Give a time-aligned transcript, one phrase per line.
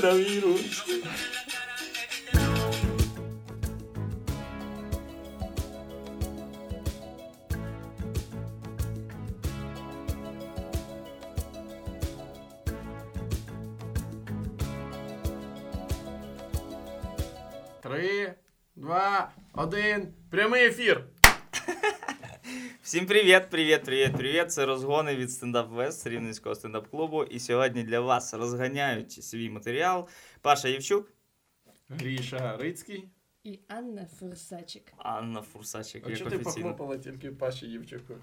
[0.00, 0.84] коронавірус.
[23.00, 24.52] Всім привіт, привіт, привіт, привіт.
[24.52, 27.24] Це розгони від стендап Вест Рівненського стендап-клубу.
[27.24, 30.08] І сьогодні для вас розганяють свій матеріал
[30.40, 31.12] Паша Євчук,
[31.88, 33.08] Гріша Рицький.
[33.44, 34.92] І Анна Фурсачик.
[34.96, 36.54] Анна Фурсачик, А як чого ти офіційно.
[36.68, 38.14] похлопала тільки Паші Євчуку?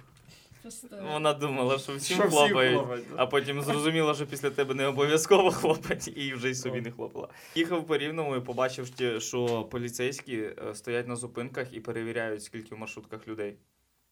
[0.61, 3.15] Просто Вона думала, що всім Що всім хлопають, хлопають, да?
[3.17, 7.27] а потім зрозуміла, що після тебе не обов'язково хлопать, і вже й собі не хлопала.
[7.55, 12.75] Їхав по рівному і побачив, що- що поліцейські е, стоять на зупинках і перевіряють, скільки
[12.75, 13.57] в маршрутках людей.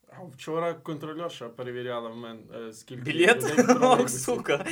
[0.08, 3.54] А вчора контрольорша перевіряла в мене е, скільки Білет?
[3.80, 4.66] Ох, сука.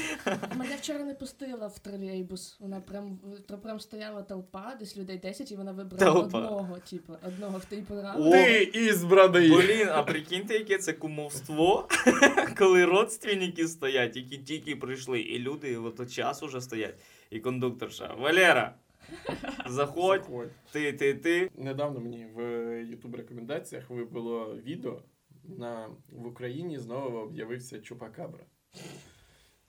[0.56, 2.56] мене вчора не пустила в тролейбус.
[2.60, 6.38] Вона прям то прям стояла толпа, десь людей 10, і вона вибрала Толпа.
[6.38, 8.30] одного, типу, одного хто їй О.
[8.30, 9.50] Ти ізбраний.
[9.50, 11.88] Блін, а прикиньте, яке це кумовство,
[12.58, 16.94] коли родственники стоять, які тільки прийшли, і люди от час уже стоять.
[17.30, 18.14] І кондукторша.
[18.18, 18.74] Валера,
[19.66, 20.50] заходь, Заходь.
[20.72, 21.50] ти, ти, ти.
[21.58, 22.40] Недавно мені в
[22.82, 25.02] YouTube рекомендаціях вибило відео
[25.44, 28.44] на в Україні знову об'явився Чупакабра.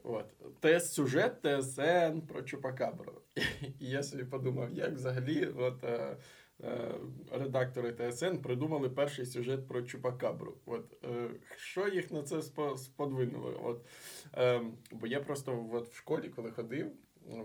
[0.03, 0.59] От.
[0.59, 3.21] Тест сюжет ТСН про Чупакабру.
[3.79, 6.17] І я собі подумав, як взагалі от, е,
[6.63, 6.91] е,
[7.31, 10.57] редактори ТСН придумали перший сюжет про Чупакабру.
[10.65, 13.61] От, е, що їх на це спо- сподвинуло?
[13.63, 13.85] От,
[14.37, 16.91] е, бо я просто от, в школі, коли ходив,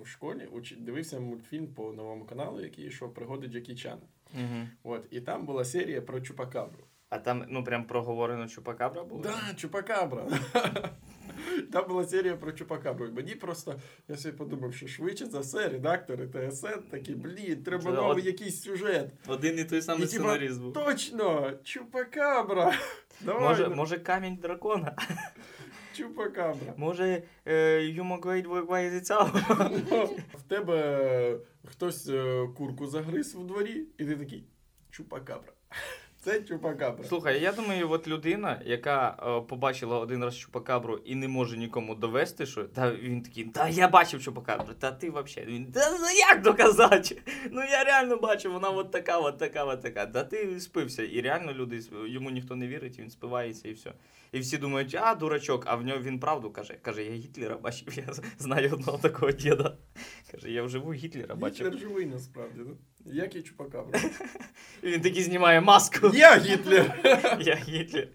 [0.02, 4.08] в школі уч- дивився мультфільм по новому каналу, який йшов пригоди Джекі Чана.
[4.34, 4.68] Угу.
[4.82, 6.84] От, і там була серія про Чупакабру.
[7.10, 9.22] А там, ну, прям проговорено Чупакабра було?
[9.22, 10.26] Да, Чупакабра.
[11.72, 13.06] Там була серія про Чупакабру.
[13.06, 13.74] І мені просто,
[14.08, 18.24] я собі подумав, що швидше за все редактори ТСН такі, блін, треба Це новий от-
[18.24, 19.10] якийсь сюжет.
[19.26, 20.72] Один і той самий І, типа, був.
[20.72, 21.52] Точно!
[21.64, 22.74] Чупакабра!
[23.20, 24.96] Давай, Може, ну, може камінь дракона?
[25.96, 26.74] Чупакабра.
[26.76, 29.24] Може, е, Юмо Гвейд Вайзіцяо?
[30.34, 34.44] В тебе хтось е, курку загриз в дворі, і ти такий
[34.90, 35.52] Чупакабра.
[36.22, 37.04] Це Чупакабра.
[37.04, 41.94] Слухай, я думаю, от людина, яка е, побачила один раз Чупакабру і не може нікому
[41.94, 45.52] довести, що та він такий, та я бачив Чупакабру, та ти взагалі.
[45.52, 47.22] Він, та ну як доказати?
[47.50, 50.06] Ну я реально бачив, вона от така, от така, от така.
[50.06, 51.02] Та ти спився.
[51.02, 53.92] І реально люди йому ніхто не вірить, він спивається і все.
[54.32, 56.74] І всі думають, а дурачок, а в нього він правду каже.
[56.82, 59.76] Каже, я Гітлера бачив, я знаю одного такого діда.
[60.30, 61.66] Каже, я вживу Гітлера бачив.
[61.66, 62.60] Гітлер живий насправді.
[62.66, 62.76] Ну?
[63.12, 64.00] Як і Чупакабра.
[64.82, 66.10] І він такий знімає маску.
[66.14, 67.00] Я Гітлер!
[67.40, 68.08] Я Гітлер.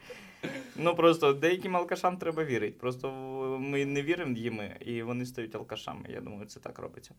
[0.75, 2.77] Ну просто деяким алкашам треба вірити.
[2.79, 3.11] Просто
[3.59, 6.05] ми не віримо їм, і вони стають алкашами.
[6.09, 7.13] Я думаю, це так робиться.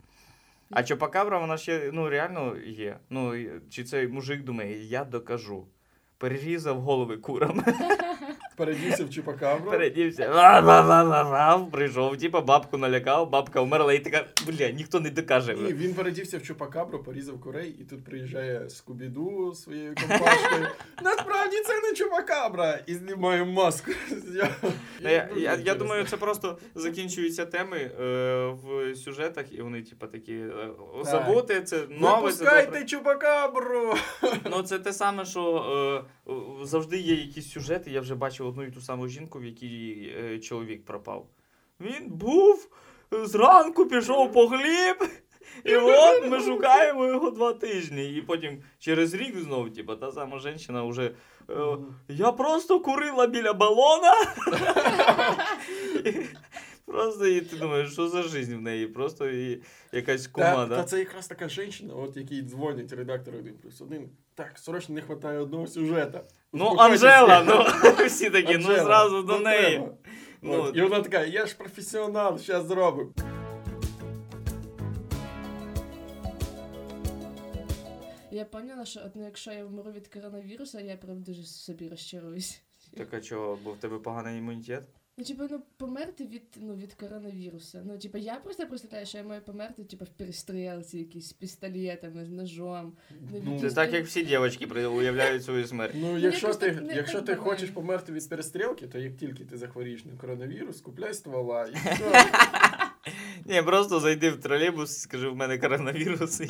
[0.70, 2.98] А Чопакабра, вона ще ну, реально є.
[3.10, 3.34] Ну,
[3.70, 5.66] чи цей мужик думає, я докажу.
[6.18, 7.64] Перерізав голови курам,
[8.56, 9.70] Передівся в Чупакабру.
[9.70, 10.28] передівся,
[11.72, 15.54] прийшов, типа бабку налякав, бабка вмерла і така, бля, ніхто не докаже.
[15.54, 20.66] Ні, він передівся в Чупакабру, порізав курей, і тут приїжджає Скубіду своєю компашкою.
[21.02, 22.78] Насправді це не Чупакабра!
[22.86, 23.90] І знімає маску.
[25.00, 30.32] Я, Ну, я, думаю, це просто закінчуються теми е, в сюжетах, і вони, типа, такі
[30.32, 30.70] е,
[31.02, 32.22] забути, це нове.
[32.22, 32.84] пускайте.
[32.84, 33.94] Чупакабру!
[34.50, 37.90] Ну, це те саме, що е, завжди є якісь сюжети.
[37.90, 41.26] Я вже бачив одну і ту саму жінку, в якій е, чоловік пропав.
[41.80, 42.68] Він був
[43.14, 44.96] е, зранку, пішов по хліб.
[45.64, 48.12] І от ми шукаємо його два тижні.
[48.14, 51.10] І потім через рік знову, типу, та сама жінка вже.
[51.50, 51.76] е,
[52.08, 54.12] я просто курила біля балона.
[56.86, 58.86] Просто і ти думаєш, що за життя в неї?
[58.86, 63.54] Просто і якась кума, Та, та це якраз така жінка, от якій дзвонять редактори 1
[63.54, 64.10] плюс 1.
[64.34, 66.24] Так, срочно не вистачає одного сюжета.
[66.52, 67.64] Ну, Анжела, ну
[68.06, 69.88] всі такі, ну зразу до ну, неї.
[70.42, 73.12] Ну, От, І вона така, я ж професіонал, зараз зробимо.
[78.30, 82.60] Я поняла, що от, ну, якщо я вмру від коронавірусу, я прям дуже собі розчаруюсь.
[82.96, 84.82] Так а чого, бо в тебе поганий імунітет?
[85.18, 87.78] Ну, типу, ну, померти від, ну, від коронавірусу.
[87.84, 92.24] Ну, типу, я просто представляю, що я маю померти, типу, в перестрілці, якісь з пістолетами,
[92.24, 92.92] з ножом.
[93.32, 95.94] Ну, Ну, Це так, як всі дівчатки уявляють свою смерть.
[95.96, 100.04] Ну, якщо ти, не якщо ти хочеш померти від перестрілки, то як тільки ти захворієш
[100.04, 102.26] на коронавірус, купляй ствола і все.
[103.44, 106.48] Ні, просто зайди в тролейбус, скажи, в мене коронавірус, і,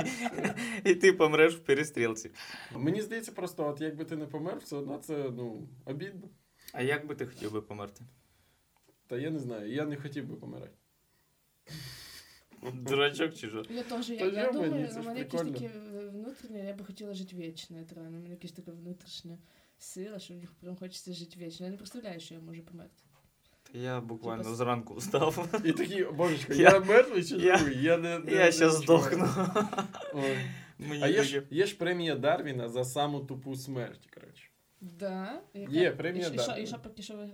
[0.84, 2.30] і ти помреш в перестрілці.
[2.76, 6.28] Мені здається, просто, от якби ти не помер, все одно це ну, обідно.
[6.72, 8.04] А як би ти хотів би померти?
[9.06, 10.72] Та я не знаю, я не хотів би помирати.
[12.72, 13.62] Дурачок чи що?
[13.70, 15.52] Я теж, я, я думаю, у ж мене якісь прикольно.
[15.52, 18.18] такі е, внутрішні, я би хотіла жити вічно, реально.
[18.18, 19.38] У мене якась така внутрішня
[19.78, 21.66] сила, що мені прям хочеться жити вічно.
[21.66, 23.02] Я не представляю, що я можу померти.
[23.72, 25.48] Я буквально Типа зранку встав.
[25.64, 27.82] І такий, божечко, Я- я, мертвий чи я- живий?
[27.82, 28.70] Я не, не Я не відчуваю.
[28.72, 29.28] здохну.
[30.14, 30.36] Ой.
[30.78, 34.48] Мені А є таке- ж, є ж премія Дарвіна за саму тупу смерть, коротше.
[34.80, 35.42] Да?
[35.54, 37.28] Яка- Є, премія, і, що- І що, і що поки що?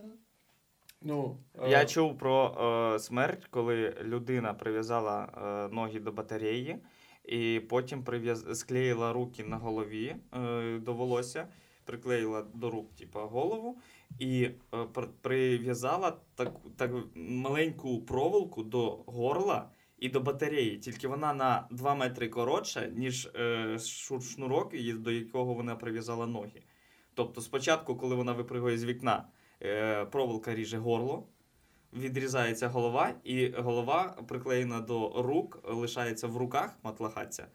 [1.04, 2.56] Ну, е, Я чув про
[2.94, 5.28] е, смерть, коли людина прив'язала
[5.70, 6.78] е, ноги до батареї,
[7.24, 8.58] і потім прив'яз...
[8.58, 11.48] склеїла руки на голові е, до волосся,
[11.84, 13.78] приклеїла до рук типу, голову,
[14.18, 14.86] і е,
[15.20, 20.78] прив'язала так, так маленьку проволоку до горла і до батареї.
[20.78, 23.78] Тільки вона на 2 метри коротша, ніж е,
[24.34, 26.62] шнурок, до якого вона прив'язала ноги.
[27.14, 29.41] Тобто, спочатку, коли вона випригує з вікна, е,
[30.10, 31.26] проволока ріже горло,
[31.92, 37.46] відрізається голова, і голова приклеєна до рук, лишається в руках матлахаться,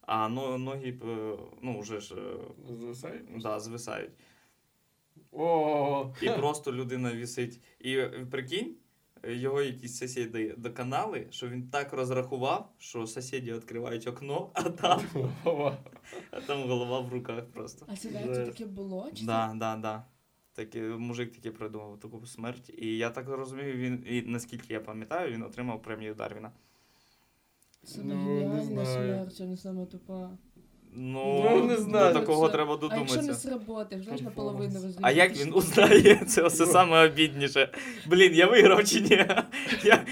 [0.00, 3.22] а ноги е, ну, вже ж е, Звисає?
[3.36, 4.10] да, звисають.
[5.32, 7.60] О, І просто людина вісить.
[7.80, 8.76] І е, прикинь,
[9.22, 15.00] е, його якісь сусіди доконали, що він так розрахував, що сусіди відкривають окно, а там,
[16.30, 17.86] а там голова в руках просто.
[17.88, 18.50] А це Жесть.
[18.50, 19.10] таке було?
[19.14, 20.04] Чи Да, да, да.
[20.56, 22.70] Такі, мужик таки придумав таку смерть.
[22.78, 26.50] І я так розумію, він, і наскільки я пам'ятаю, він отримав премію Дарвіна.
[27.84, 28.86] Це, це Ну, ну, не геніальна знаю.
[28.86, 30.30] смерть, а не саме тупа.
[30.92, 32.14] Ну, Ну, не знаю.
[32.14, 33.48] до такого Це- треба А якщо не додуматися.
[33.48, 35.00] сработає, знаєш, наполовину розрізати.
[35.02, 36.16] А як він узнає?
[36.28, 37.72] Це все саме обідніше.
[38.06, 39.26] Блін, я виграв чи ні?
[39.84, 40.06] Я...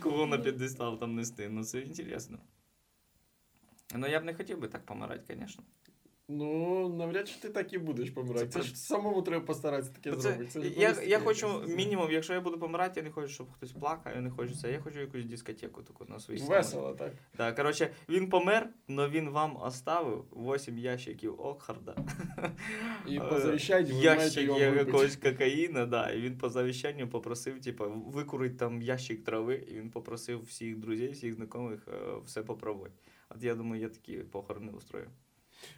[0.00, 1.48] Кого на піддістав там нести?
[1.48, 2.38] Ну це інтересно.
[3.96, 5.64] Ну я б не хотів би так помирати, звісно.
[6.34, 8.46] Ну, навряд чи ти так і будеш помирати.
[8.46, 10.50] Це Це, ж самому треба постаратися таке Це, зробити.
[10.50, 13.72] Це ж я, я хочу мінімум, якщо я буду помирати, я не хочу, щоб хтось
[13.72, 14.72] плакав, я не хочу це.
[14.72, 16.42] Я хочу якусь дискотеку таку на своїй.
[16.42, 17.12] Весело, так.
[17.36, 21.96] Так, коротше, він помер, але він вам оставив 8 ящиків Окхарда.
[23.06, 27.84] І по завіщанню ви Ящик його якогось кокаїна, да, і він по завіщанню попросив, типу,
[28.06, 32.94] викурить там ящик трави, і він попросив всіх друзів, всіх знайомих е, все попробувати.
[33.30, 35.10] От я думаю, я такі похорони устрою.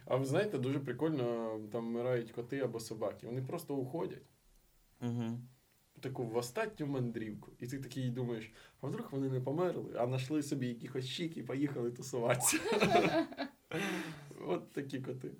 [0.05, 3.27] А ви знаєте, дуже прикольно там вмирають коти або собаки.
[3.27, 4.25] Вони просто уходять.
[5.01, 5.39] Угу.
[5.99, 7.51] Таку в остатню мандрівку.
[7.59, 8.51] І ти такий думаєш,
[8.81, 12.57] а вдруг вони не померли, а знайшли собі якихось щік і поїхали тусуватися.
[14.47, 15.31] От такі коти.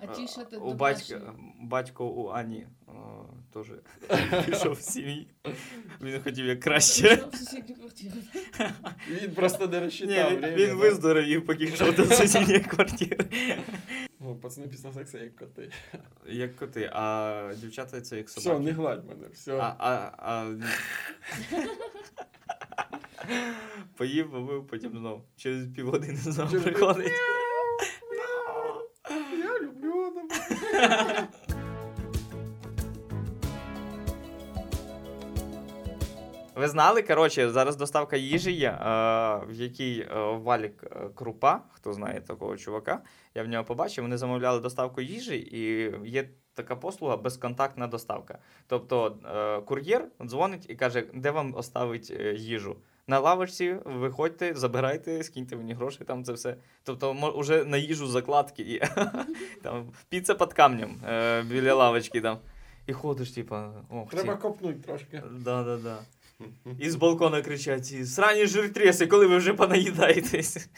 [0.00, 2.66] А ті, що ти у батька, батько у Ані
[3.52, 3.66] теж
[4.46, 5.28] пішов в сім'ї.
[6.00, 7.24] Він хотів як краще.
[9.10, 10.40] Він просто не розчитав.
[10.40, 13.26] він, виздоровів, поки йшов до сусідньої квартири.
[14.20, 15.70] Ну, пацани після сексу як коти.
[16.26, 19.56] Як коти, а дівчата це як Все, не гладь мене, все.
[19.56, 20.54] А, а, а...
[23.96, 25.24] Поїв, побив, потім знов.
[25.36, 27.12] Через півгодини знов приходить.
[29.38, 30.69] Я люблю тебе.
[36.60, 38.76] Ви знали, коротше, зараз доставка їжі є, е,
[39.48, 43.02] в якій е, валік е, крупа, хто знає такого чувака,
[43.34, 48.38] я в нього побачив, вони замовляли доставку їжі, і є така послуга безконтактна доставка.
[48.66, 49.16] Тобто
[49.66, 52.76] кур'єр дзвонить і каже, де вам оставить їжу.
[53.10, 56.56] На лавочці виходьте, забирайте, скиньте мені гроші, там це все.
[56.84, 58.88] Тобто, вже уже на їжу закладки є.
[59.62, 62.38] Там піца під камнем е, біля лавочки там.
[62.86, 65.22] І ходиш, типа, ох, Треба ці- копнути трошки.
[65.32, 65.98] Да, да, да.
[66.78, 70.68] І з балкона кричать: Срані жиртреси, коли ви вже понаїдаєтесь.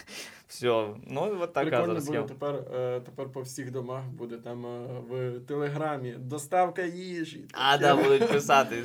[0.53, 4.67] Все, ну от така Прикольно зараз буде тепер, е, тепер по всіх домах буде там
[4.67, 7.45] е, в телеграмі доставка їжі.
[7.53, 8.83] А, да, будуть писати.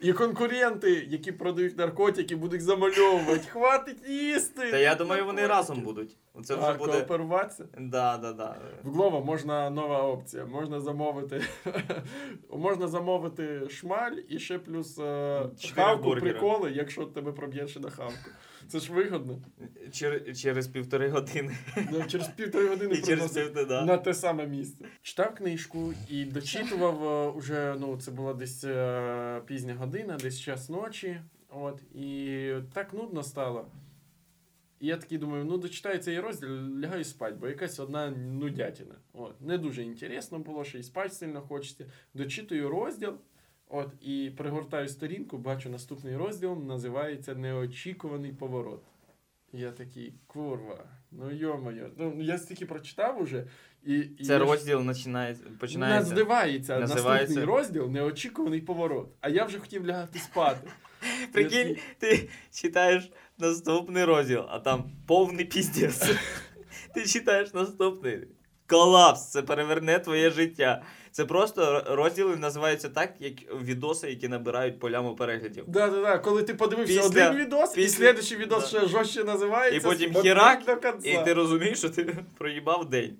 [0.00, 3.48] І конкуренти, які продають наркотики, будуть замальовувати.
[3.50, 4.70] Хватить їсти!
[4.70, 6.16] Та я думаю, вони разом будуть.
[6.44, 6.92] Це А, вже буде.
[6.92, 7.64] кооперуватися.
[7.78, 8.56] Да, да, да.
[8.82, 10.46] В Глово можна нова опція.
[10.46, 11.44] Можна замовити.
[12.50, 18.30] можна замовити шмаль і ще плюс е, хавку, приколи, якщо тебе проб'є ще на хавку.
[18.68, 19.42] Це ж вигодно.
[19.90, 21.56] Чер- через півтори години.
[21.92, 23.84] Да, Через півтори години І через півтори, да.
[23.84, 24.84] на те саме місце.
[25.02, 30.68] Читав книжку і дочитував е, уже, ну, це була десь е, пізня година, десь час
[30.68, 31.20] ночі.
[31.48, 33.66] От, і так нудно стало.
[34.80, 38.94] І я такий думаю, ну дочитаю цей розділ, лягаю спать, бо якась одна нудятина.
[39.12, 41.86] От, не дуже інтересно було, ще й спать сильно хочеться.
[42.14, 43.14] Дочитую розділ.
[43.70, 48.82] От, і пригортаю сторінку, бачу наступний розділ, називається Неочікуваний поворот.
[49.52, 51.90] Я такий, курва, ну йо-моє.
[51.96, 53.44] Ну, я стільки прочитав уже,
[53.84, 55.44] І, і Це розділ починається.
[55.60, 56.10] починається.
[56.10, 59.08] Називається, Називається- наступний розділ неочікуваний поворот.
[59.20, 60.70] А я вже хотів лягати спати.
[61.32, 66.10] Прикинь, ти читаєш наступний розділ, а там повний піздець.
[66.94, 68.28] Ти читаєш наступний.
[68.66, 70.82] Колапс, це переверне твоє життя.
[71.18, 73.32] Це просто розділи називаються так, як
[73.62, 75.64] відоси, які набирають по ляму переглядів.
[75.66, 76.18] Да, да, да.
[76.18, 78.78] Коли ти подивився Після- один відос, і після- слідчий відос Да.
[78.78, 79.78] ще жорстче називається.
[79.78, 81.10] І потім хірак, до кінця».
[81.10, 83.16] І ти розумієш, що ти проїбав день.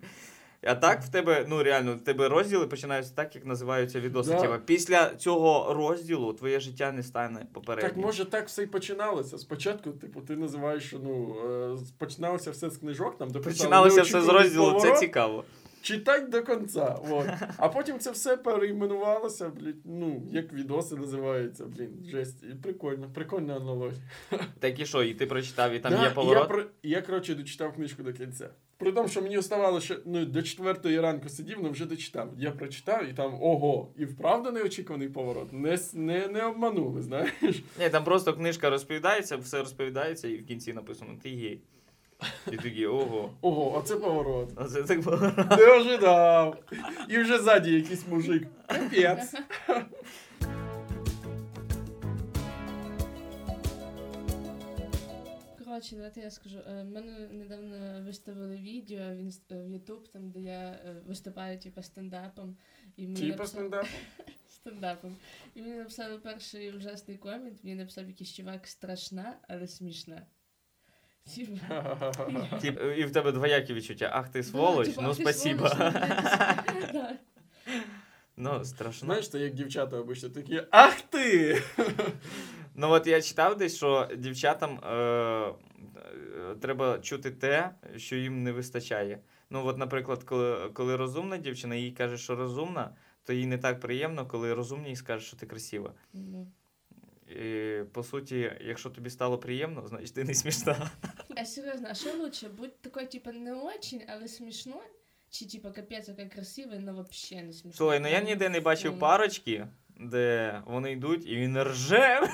[0.62, 4.31] А так в тебе, ну реально, в тебе розділи починаються так, як називаються відоси.
[4.31, 4.59] Да.
[4.64, 7.90] Після цього розділу твоє життя не стане попереднім.
[7.90, 9.38] Так може так все і починалося.
[9.38, 14.11] Спочатку, типу, ти називаєш, ну е, починалося все з книжок, там де писали Починалося все
[14.11, 15.45] з «Неочікуваний розділу, це цікаво.
[15.82, 16.99] Читать до кінця.
[17.11, 17.26] От.
[17.56, 22.44] А потім це все переіменувалося, блін, ну, як відоси називаються, блін, жесть.
[22.52, 23.99] І прикольно, прикольна аналогія.
[24.58, 26.42] Так і що, і ти прочитав, і там Да, є поворот.
[26.42, 28.50] Я, про- я, коротше, дочитав книжку до кінця.
[28.78, 32.32] При тому, що мені оставалося, що ну, до четвертої ранку сидів, але вже дочитав.
[32.38, 35.52] Я прочитав і там ого, і вправду неочікуваний поворот.
[35.52, 37.32] Не, не, не обманули, знаєш.
[37.80, 41.61] Ні, там просто книжка розповідається, все розповідається, і в кінці написано ти гей.
[42.53, 43.31] І такий, ого.
[43.41, 44.49] Ого, оце поворот.
[44.57, 45.17] А це так було.
[45.59, 46.57] Не ожидав.
[47.09, 48.47] І вже ззаді якийсь мужик.
[48.67, 49.35] Капець.
[55.65, 56.59] Коротше, давайте я скажу.
[56.69, 62.57] Е, Мене недавно виставили відео в е, Ютуб, там, де я е, виступаю, типу, стендапом.
[62.97, 63.87] І мені Типа написали- стендап.
[64.49, 65.17] стендапом.
[65.55, 70.27] І мені написали перший ужасний комент, мені написав якийсь чувак страшна, але смішна.
[71.37, 74.11] Типа, Тип, і в тебе двоякі відчуття.
[74.14, 75.68] Ах ти сволоч, Да, ну «Ах ти спасибо.
[75.68, 76.90] сволоч, ну, блядь».
[76.92, 77.12] Да.
[78.37, 79.06] Ну, страшно.
[79.06, 80.62] Знаєш, це як дівчата обично такі.
[80.70, 81.62] Ах ти!
[82.80, 85.52] Ну от я читав десь, що дівчатам е, е,
[86.61, 89.18] треба чути те, що їм не вистачає.
[89.50, 92.90] Ну, от, наприклад, коли, коли розумна дівчина їй каже, що розумна,
[93.25, 95.92] то їй не так приємно, коли розумній скаже, що ти красива.
[97.30, 100.90] І, по суті, якщо тобі стало приємно, значить ти не смішна.
[101.37, 102.49] А серйозно, а що лучше?
[102.49, 104.82] Будь такой, типа, не очень, але смішно,
[105.30, 107.73] Чи, типа, капець, какая красивий, але вообще не смішно.
[107.73, 109.66] Слухай, ну я ніде не бачив парочки,
[110.00, 112.20] де вони йдуть і він рже,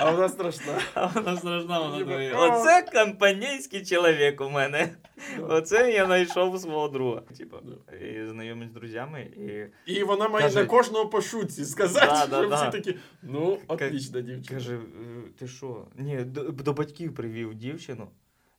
[0.00, 0.78] А вона страшна.
[0.94, 4.88] а вона страшна, вона думає, Оце компанійський чоловік у мене.
[5.40, 7.22] Оце я знайшов свого друга.
[7.38, 7.56] Типа,
[8.02, 9.20] і знайомий з друзями,
[9.86, 12.56] і І вона має Каже- на кожного по шутці сказати, Да, да, щоб да.
[12.68, 14.58] всі такі, ну, отлічна дівчина.
[14.58, 14.78] каже: «Е,
[15.38, 15.86] ти що?
[15.96, 18.08] Ні, до, до батьків привів дівчину.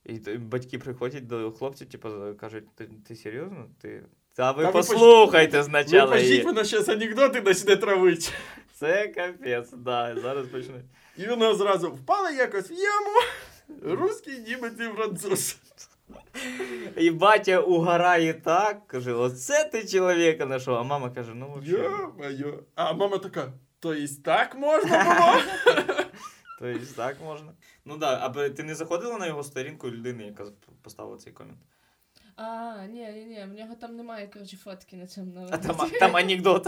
[0.06, 3.66] І т- батьки приходять до хлопців, типу, кажуть, ти, ти серйозно?
[3.82, 4.04] Ти.
[4.36, 6.12] Та ви Та ви послухайте Ви спочатку.
[6.12, 6.44] пожіть, її».
[6.44, 8.30] вона зараз анекдоти почне травити.
[8.80, 10.82] Це капець, да, зараз почне.
[11.18, 13.20] І вона зразу впала якось в яму.
[13.84, 15.58] Русський, німець і француз.
[16.98, 20.76] І батя угорає так, каже, оце ти чоловіка знайшов.
[20.76, 22.54] А мама каже, ну вообще, Йо-моє.
[22.76, 25.76] А мама така, то есть так можна було?
[26.60, 27.54] то есть так можна.
[27.86, 30.46] Ну да, а ти не заходила на його сторінку людини, яка
[30.82, 31.60] поставила цей комент?
[32.38, 36.16] А, ні, ні, ні, в нього там немає, коротше, фотки на цьому А там, там
[36.16, 36.64] анекдот.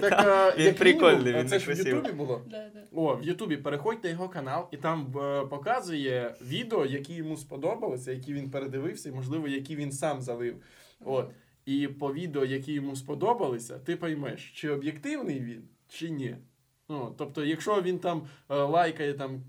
[0.00, 1.78] Так, а, Він як прикольний, мінімум, він Це ж в.
[1.78, 2.42] Ютубі було.
[2.50, 2.80] Да, да.
[2.92, 8.12] О, в Ютубі переходь на його канал, і там е, показує відео, які йому сподобалися,
[8.12, 10.56] які він передивився, і, можливо, які він сам залив.
[11.04, 11.30] От.
[11.66, 16.36] І по відео, які йому сподобалися, ти поймеш, чи об'єктивний він, чи ні.
[16.88, 19.42] Ну, тобто, якщо він там е, лайкає там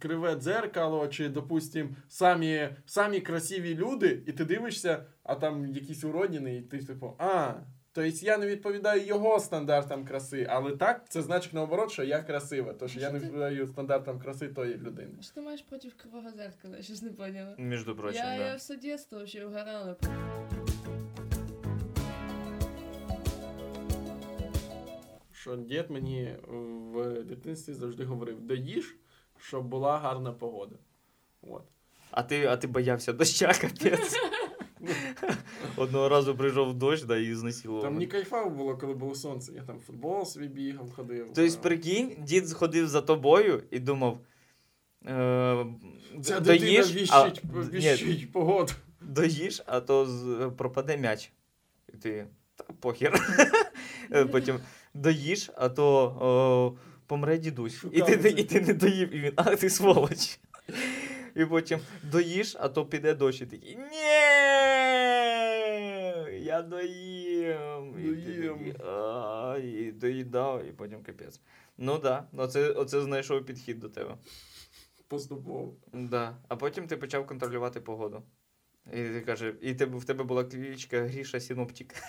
[0.00, 6.56] криве дзеркало, чи, допустим, самі, самі красиві люди, і ти дивишся, а там якісь уродіни,
[6.56, 7.54] і ти типу, а.
[7.92, 12.72] Тобто я не відповідаю його стандартам краси, але так це значить наоборот, що я красива,
[12.72, 15.12] тож я не відповідаю стандартам краси тої людини.
[15.20, 16.76] Що ти маєш проти кривого зеркала?
[16.76, 17.54] Я щось не поняла.
[17.58, 18.46] Між прочим, Я, да.
[18.46, 19.96] я все детство вообще угорала.
[25.46, 26.34] Що дід мені
[26.92, 28.96] в дитинстві завжди говорив: доїж,
[29.38, 30.76] щоб була гарна погода.
[31.42, 31.62] От.
[32.10, 34.16] А ти, а ти боявся доща, капець.
[35.76, 37.82] Одного разу прийшов дощ, да, і знесилував.
[37.82, 39.52] Там не кайфаво було, коли було сонце.
[39.52, 41.30] Я там футбол свій бігав, ходив.
[41.34, 44.20] Тобто, прикинь, дід ходив за тобою і думав.
[45.06, 45.66] Е,
[46.22, 48.72] Ця доїж, дитина віщить, віщить погоду.
[49.00, 51.32] доїж, а то пропаде м'яч.
[51.94, 52.26] І ти.
[52.56, 53.20] Та похер.
[54.12, 54.60] Е, Потім
[54.96, 57.84] доїж, а то о, помре дідусь.
[57.92, 60.38] І ти, і ти не доїв, і він, ах ти сволоч.
[61.34, 63.40] І потім доїж, а то піде дощ.
[63.40, 63.76] І такий.
[63.76, 64.06] Ні!
[66.44, 67.94] Я доїм.
[67.98, 68.58] І Доїм.
[68.58, 71.40] такий, «А», І доїдав, і потім капець.
[71.78, 72.42] Ну так, да.
[72.42, 74.16] оце, оце знайшов підхід до тебе.
[75.08, 75.74] Поступово.
[75.92, 76.36] Да.
[76.48, 78.22] А потім ти почав контролювати погоду.
[78.86, 81.94] І ти каже, і в тебе була кличка Гріша Синоптик.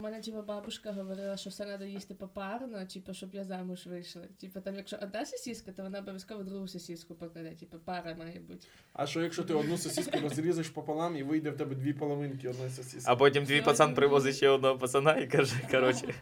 [0.00, 4.22] У мене типу, бабушка говорила, що все треба їсти попарно, типу, щоб я замуж вийшла.
[4.40, 7.50] Типу, там, якщо одна сосиска, то вона обов'язково другу сосиску покладе.
[7.50, 8.66] Типу, пара має бути.
[8.92, 12.70] А що якщо ти одну сосиску розрізеш пополам і вийде в тебе дві половинки одної
[12.70, 13.04] сосиски?
[13.04, 16.14] А потім твій пацан привозить ще одного пацана і каже, коротше,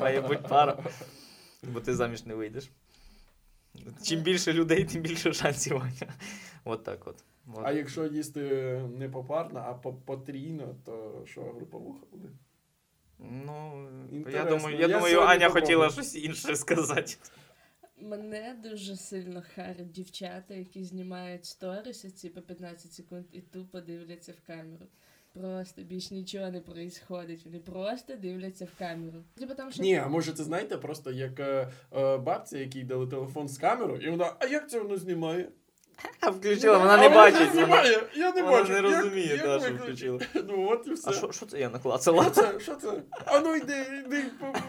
[0.00, 0.84] має бути пара,
[1.62, 2.70] бо ти заміж не вийдеш.
[4.02, 5.82] Чим більше людей, тим більше шансів.
[6.64, 7.24] От так от.
[7.54, 7.60] От.
[7.62, 8.40] А якщо їсти
[8.98, 12.28] не попарно, а потрійно, то що груповуха буде?
[13.18, 13.88] Ну,
[14.32, 17.16] я думаю, я Я думаю, Аня хотіла щось інше сказати.
[18.00, 24.32] Мене дуже сильно харять дівчата, які знімають сторіси, ці по 15 секунд, і тупо дивляться
[24.32, 24.86] в камеру.
[25.32, 27.44] Просто більш нічого не происходить.
[27.44, 29.24] Вони просто дивляться в камеру.
[29.34, 33.06] Типу там що Ні, а може це знаєте, просто як е, е, бабця, якій дали
[33.06, 35.48] телефон з камерою, і вона, а як це воно знімає?
[36.20, 37.54] А включила, вона не бачить.
[37.54, 37.60] не
[38.14, 40.20] я не вона не розуміє, та, що включила.
[40.34, 41.10] Ну от і все.
[41.10, 42.32] А що, це я наклацала?
[42.62, 43.02] Що це?
[43.24, 44.24] А ну йди, йди,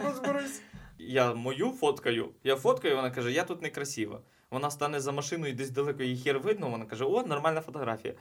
[0.06, 0.62] розберись.
[1.00, 2.30] Я мою фоткаю.
[2.44, 4.22] Я фоткаю, вона каже, я тут некрасива.
[4.56, 8.14] Вона стане за машиною і десь далеко, її хер видно, вона каже, о, нормальна фотографія.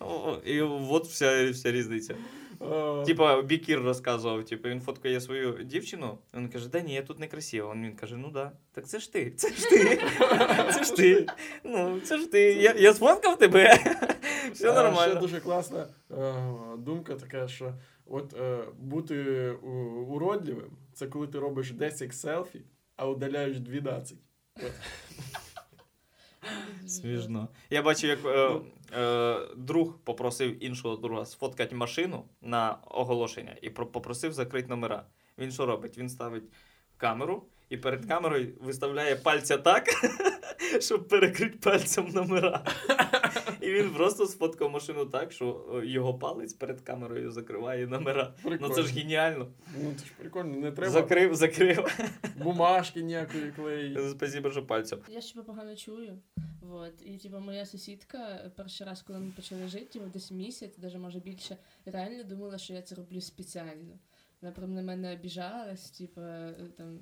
[0.00, 2.14] О, і от вся, вся різниця.
[3.06, 7.74] Типа Бікір розказував, типу, він фоткає свою дівчину, він каже, да ні, я тут некрасива.
[7.74, 10.00] Він каже, ну да, так це ж ти, це ж ти.
[10.72, 11.26] Це ж ти.
[11.64, 12.40] Ну, це ж ти.
[12.40, 13.74] Я, я сфоткав тебе.
[14.52, 16.34] Все а, Ще дуже класна е,
[16.78, 17.74] думка така, що
[18.06, 19.50] от е, бути
[20.08, 22.62] уродливим, це коли ти робиш 10 селфі,
[22.96, 24.18] а удаляєш 12.
[26.86, 27.48] Смішно.
[27.70, 28.60] Я бачив, як е,
[29.00, 35.06] е, друг попросив іншого друга сфоткати машину на оголошення і про- попросив закрити номера.
[35.38, 35.98] Він що робить?
[35.98, 36.44] Він ставить
[36.96, 39.84] камеру і перед камерою виставляє пальця так,
[40.80, 42.64] щоб перекрити пальцем номера.
[43.60, 48.34] І він просто сфоткав машину так, що його палець перед камерою закриває номера.
[48.60, 49.48] Ну це ж геніально.
[49.82, 51.98] Ну це ж прикольно, не треба Закрив, закрив.
[52.42, 54.10] бумажки ніякої клеїти.
[54.10, 54.98] Спасибо, що пальцем.
[55.08, 56.18] Я ще погано чую.
[56.60, 57.02] Вот.
[57.04, 61.20] І типу, моя сусідка перший раз, коли ми почали жити, типу, десь місяць, навіть може
[61.20, 63.98] більше, реально думала, що я це роблю спеціально.
[64.42, 66.20] Вона прям на мене обіжалась, типу,
[66.76, 66.98] там.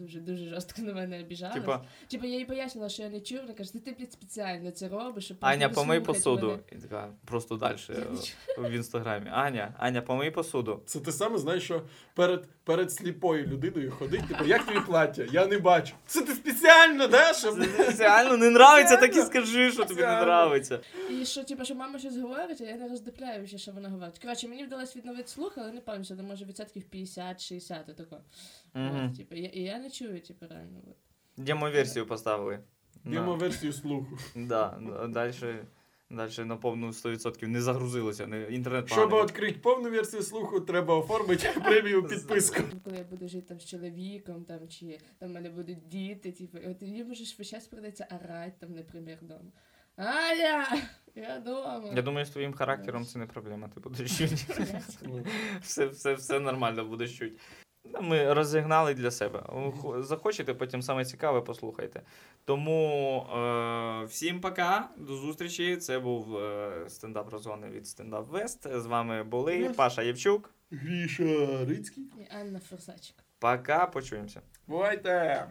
[0.00, 1.54] Дуже дуже жорстко на мене обіжалась.
[1.54, 4.88] Типа, типа я їй пояснила, що я не чую, вона каже, ти блядь, спеціально це
[4.88, 6.46] робиш, щоб Аня, помий посуду.
[6.46, 6.62] мене».
[6.72, 8.06] І така, просто далі чую.
[8.58, 9.30] в інстаграмі.
[9.32, 10.82] Аня, Аня, помий посуду.
[10.86, 11.82] Це ти саме знаєш, що
[12.14, 15.26] перед, перед сліпою людиною ходить, типу, як тобі плаття?
[15.32, 15.94] Я не бачу.
[16.06, 17.32] Це ти спеціально, да?
[17.32, 17.58] Щоб...
[17.98, 20.80] Реально не нравиться, так і скажи, що тобі не нравиться.
[21.10, 24.18] І що, типу, що мама щось говорить, а я не роздупляю, що вона говорить.
[24.18, 28.16] Коротше, мені вдалося відновити слух, але не пам'ятаю, це може відсотків 50-60 тако.
[28.74, 30.80] От, типу, я, і я не чую, типу, реально.
[31.36, 32.60] Демо-версію поставили.
[33.04, 34.18] Демо версію слуху.
[34.36, 34.78] Да,
[35.08, 35.32] далі,
[36.10, 41.60] далі на повну 100% не загрузилося, не, інтернет Щоб відкрити повну версію слуху, треба оформити
[41.64, 42.62] премію підписку.
[42.84, 46.58] Коли я буду жити там з чоловіком, там, чи там в мене будуть діти, типу,
[46.58, 49.50] і от їм же ж весь час придеться орати, там, наприклад, вдома.
[49.96, 50.66] Аля!
[51.14, 51.92] Я дома.
[51.94, 54.36] Я думаю, з твоїм характером це не проблема, ти будеш чути.
[55.62, 57.36] Все, все, все нормально будеш чути.
[57.84, 59.42] Ну, Ми розігнали для себе.
[59.98, 62.02] Захочете, потім саме цікаве послухайте.
[62.44, 65.76] Тому е, всім пока, до зустрічі.
[65.76, 68.78] Це був е, стендап розгони від Стендап Вест.
[68.80, 69.74] З вами були Yes.
[69.74, 70.54] Паша Євчук.
[70.70, 72.04] Гріша Рицький.
[72.04, 73.16] І Анна Фросачик.
[73.38, 74.40] Пока, почуємося.
[74.66, 75.46] Бувайте!